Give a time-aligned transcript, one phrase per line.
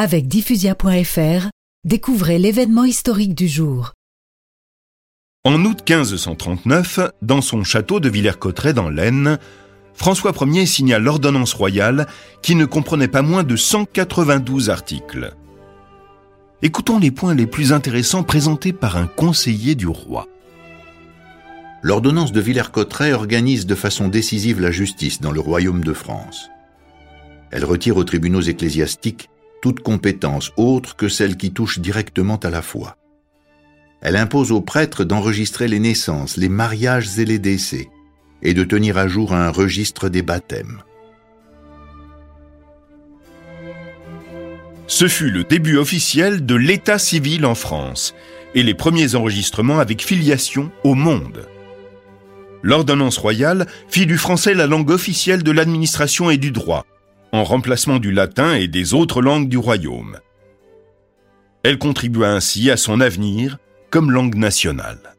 [0.00, 1.48] Avec diffusia.fr,
[1.82, 3.94] découvrez l'événement historique du jour.
[5.42, 9.40] En août 1539, dans son château de Villers-Cotterêts dans l'Aisne,
[9.94, 12.06] François Ier signa l'ordonnance royale
[12.42, 15.34] qui ne comprenait pas moins de 192 articles.
[16.62, 20.28] Écoutons les points les plus intéressants présentés par un conseiller du roi.
[21.82, 26.50] L'ordonnance de Villers-Cotterêts organise de façon décisive la justice dans le royaume de France.
[27.50, 29.28] Elle retire aux tribunaux ecclésiastiques
[29.62, 32.96] toute compétence autre que celle qui touche directement à la foi.
[34.00, 37.88] Elle impose aux prêtres d'enregistrer les naissances, les mariages et les décès,
[38.42, 40.82] et de tenir à jour un registre des baptêmes.
[44.86, 48.14] Ce fut le début officiel de l'état civil en France
[48.54, 51.46] et les premiers enregistrements avec filiation au monde.
[52.62, 56.86] L'ordonnance royale fit du français la langue officielle de l'administration et du droit,
[57.32, 60.18] en remplacement du latin et des autres langues du royaume.
[61.62, 63.58] Elle contribua ainsi à son avenir
[63.90, 65.17] comme langue nationale.